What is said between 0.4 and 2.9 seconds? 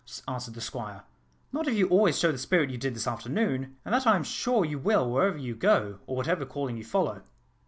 the Squire, "not if you always show the spirit you